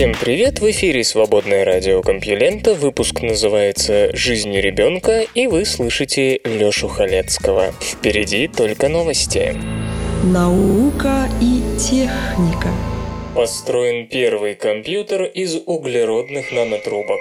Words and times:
Всем 0.00 0.14
привет! 0.18 0.60
В 0.60 0.70
эфире 0.70 1.04
Свободное 1.04 1.62
радио 1.62 2.00
Компьюлента. 2.00 2.72
Выпуск 2.72 3.20
называется 3.20 4.08
«Жизнь 4.16 4.56
ребенка» 4.56 5.26
и 5.34 5.46
вы 5.46 5.66
слышите 5.66 6.40
Лёшу 6.42 6.88
Халецкого. 6.88 7.74
Впереди 7.82 8.48
только 8.48 8.88
новости. 8.88 9.54
Наука 10.24 11.28
и 11.42 11.60
техника 11.78 12.70
Построен 13.34 14.08
первый 14.08 14.54
компьютер 14.54 15.24
из 15.24 15.58
углеродных 15.66 16.50
нанотрубок. 16.50 17.20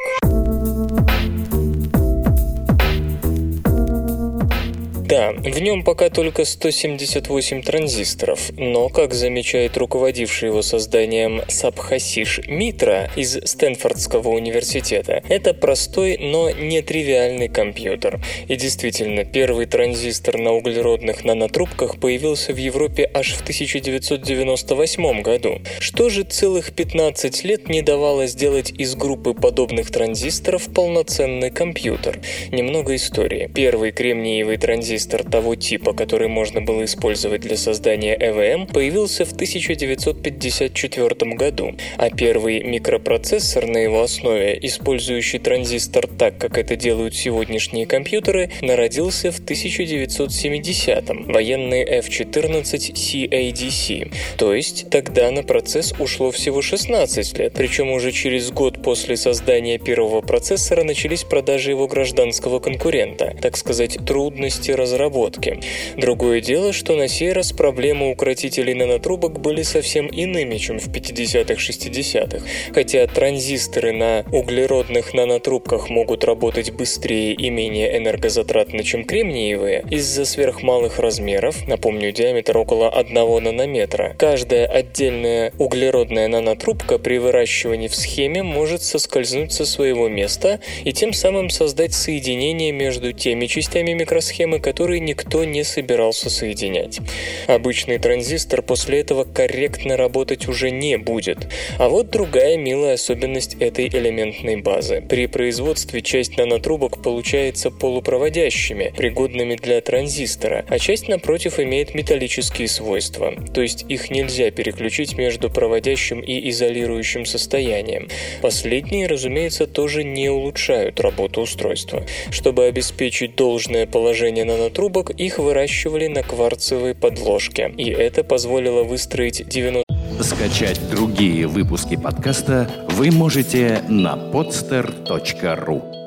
Да, 5.19 5.33
в 5.33 5.59
нем 5.59 5.83
пока 5.83 6.09
только 6.09 6.45
178 6.45 7.61
транзисторов, 7.61 8.51
но, 8.55 8.87
как 8.87 9.13
замечает 9.13 9.75
руководивший 9.75 10.47
его 10.47 10.61
созданием 10.61 11.41
Сабхасиш 11.49 12.39
Митра 12.47 13.11
из 13.17 13.37
Стэнфордского 13.43 14.29
университета, 14.29 15.21
это 15.27 15.53
простой, 15.53 16.15
но 16.17 16.49
нетривиальный 16.51 17.49
компьютер. 17.49 18.21
И 18.47 18.55
действительно, 18.55 19.25
первый 19.25 19.65
транзистор 19.65 20.37
на 20.37 20.53
углеродных 20.53 21.25
нанотрубках 21.25 21.99
появился 21.99 22.53
в 22.53 22.57
Европе 22.57 23.11
аж 23.13 23.33
в 23.33 23.41
1998 23.41 25.21
году. 25.21 25.59
Что 25.81 26.07
же 26.07 26.23
целых 26.23 26.71
15 26.71 27.43
лет 27.43 27.67
не 27.67 27.81
давало 27.81 28.25
сделать 28.27 28.71
из 28.71 28.95
группы 28.95 29.33
подобных 29.33 29.91
транзисторов 29.91 30.73
полноценный 30.73 31.51
компьютер? 31.51 32.21
Немного 32.53 32.95
истории. 32.95 33.51
Первый 33.53 33.91
кремниевый 33.91 34.55
транзистор 34.55 35.08
транзистор 35.09 35.23
того 35.23 35.55
типа, 35.55 35.93
который 35.93 36.27
можно 36.27 36.61
было 36.61 36.85
использовать 36.85 37.41
для 37.41 37.57
создания 37.57 38.15
ЭВМ, 38.15 38.67
появился 38.67 39.25
в 39.25 39.33
1954 39.33 41.31
году, 41.35 41.75
а 41.97 42.09
первый 42.09 42.63
микропроцессор 42.63 43.65
на 43.67 43.77
его 43.77 44.01
основе, 44.03 44.57
использующий 44.61 45.39
транзистор 45.39 46.07
так, 46.07 46.37
как 46.37 46.57
это 46.57 46.75
делают 46.75 47.15
сегодняшние 47.15 47.85
компьютеры, 47.85 48.51
народился 48.61 49.31
в 49.31 49.39
1970-м, 49.41 51.31
военный 51.31 51.83
F-14 51.83 52.93
CADC. 52.93 54.13
То 54.37 54.53
есть 54.53 54.89
тогда 54.89 55.31
на 55.31 55.43
процесс 55.43 55.93
ушло 55.99 56.31
всего 56.31 56.61
16 56.61 57.39
лет, 57.39 57.53
причем 57.53 57.91
уже 57.91 58.11
через 58.11 58.51
год 58.51 58.83
после 58.83 59.17
создания 59.17 59.79
первого 59.79 60.21
процессора 60.21 60.83
начались 60.83 61.23
продажи 61.23 61.71
его 61.71 61.87
гражданского 61.87 62.59
конкурента, 62.59 63.35
так 63.41 63.57
сказать, 63.57 63.97
трудности 64.05 64.71
разработки 64.71 64.98
разработки. 64.99 65.59
Другое 65.97 66.41
дело, 66.41 66.73
что 66.73 66.95
на 66.95 67.07
сей 67.07 67.31
раз 67.31 67.51
проблемы 67.51 68.11
укротителей 68.11 68.73
нанотрубок 68.73 69.39
были 69.39 69.63
совсем 69.63 70.07
иными, 70.07 70.57
чем 70.57 70.79
в 70.79 70.89
50-х-60-х. 70.89 72.45
Хотя 72.73 73.07
транзисторы 73.07 73.93
на 73.93 74.25
углеродных 74.31 75.13
нанотрубках 75.13 75.89
могут 75.89 76.23
работать 76.23 76.71
быстрее 76.71 77.33
и 77.33 77.49
менее 77.49 77.97
энергозатратно, 77.97 78.83
чем 78.83 79.05
кремниевые, 79.05 79.85
из-за 79.89 80.25
сверхмалых 80.25 80.99
размеров, 80.99 81.67
напомню, 81.67 82.11
диаметр 82.11 82.57
около 82.57 82.89
1 82.89 83.43
нанометра, 83.43 84.15
каждая 84.17 84.65
отдельная 84.65 85.53
углеродная 85.57 86.27
нанотрубка 86.27 86.99
при 86.99 87.17
выращивании 87.17 87.87
в 87.87 87.95
схеме 87.95 88.43
может 88.43 88.83
соскользнуть 88.83 89.53
со 89.53 89.65
своего 89.65 90.09
места 90.09 90.59
и 90.83 90.91
тем 90.91 91.13
самым 91.13 91.49
создать 91.49 91.93
соединение 91.93 92.71
между 92.71 93.13
теми 93.13 93.45
частями 93.45 93.93
микросхемы, 93.93 94.59
которые 94.59 94.88
которые 94.89 95.01
никто 95.01 95.43
не 95.43 95.63
собирался 95.63 96.31
соединять. 96.31 96.99
Обычный 97.45 97.99
транзистор 97.99 98.63
после 98.63 99.01
этого 99.01 99.23
корректно 99.23 99.97
работать 99.97 100.47
уже 100.47 100.71
не 100.71 100.97
будет. 100.97 101.47
А 101.77 101.89
вот 101.89 102.09
другая 102.09 102.57
милая 102.57 102.95
особенность 102.95 103.55
этой 103.59 103.87
элементной 103.87 104.55
базы. 104.55 105.03
При 105.07 105.27
производстве 105.27 106.01
часть 106.01 106.37
нанотрубок 106.37 107.03
получается 107.03 107.69
полупроводящими, 107.69 108.91
пригодными 108.97 109.57
для 109.57 109.79
транзистора, 109.79 110.65
а 110.67 110.79
часть, 110.79 111.07
напротив, 111.07 111.59
имеет 111.59 111.93
металлические 111.93 112.67
свойства, 112.67 113.35
то 113.53 113.61
есть 113.61 113.85
их 113.89 114.09
нельзя 114.09 114.49
переключить 114.49 115.19
между 115.19 115.51
проводящим 115.51 116.19
и 116.19 116.49
изолирующим 116.49 117.27
состоянием. 117.27 118.09
Последние, 118.41 119.05
разумеется, 119.05 119.67
тоже 119.67 120.03
не 120.03 120.29
улучшают 120.29 120.99
работу 120.99 121.41
устройства. 121.41 122.03
Чтобы 122.31 122.65
обеспечить 122.65 123.35
должное 123.35 123.85
положение 123.85 124.45
нанотрубок, 124.45 124.78
трубок 124.79 125.09
их 125.09 125.39
выращивали 125.39 126.07
на 126.07 126.23
кварцевой 126.23 126.95
подложке. 126.95 127.69
И 127.75 127.89
это 127.89 128.23
позволило 128.23 128.83
выстроить 128.83 129.45
90... 129.45 129.83
Скачать 130.21 130.79
другие 130.89 131.47
выпуски 131.47 131.97
подкаста 131.97 132.69
вы 132.91 133.11
можете 133.11 133.83
на 133.89 134.15
podster.ru 134.15 135.98